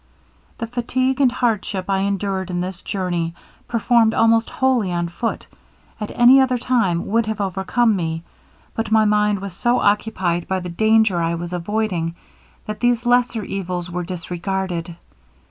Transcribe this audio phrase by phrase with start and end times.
[0.57, 3.35] The fatigue and hardship I endured in this journey,
[3.67, 5.45] performed almost wholly on foot,
[5.99, 8.23] at any other time would have overcome me;
[8.73, 12.15] but my mind was so occupied by the danger I was avoiding
[12.65, 14.95] that these lesser evils were disregarded.